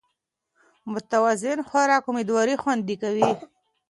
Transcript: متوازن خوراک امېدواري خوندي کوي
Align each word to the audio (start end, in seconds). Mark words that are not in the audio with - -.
متوازن 0.91 1.59
خوراک 1.69 2.03
امېدواري 2.11 2.55
خوندي 2.61 2.95
کوي 3.03 3.29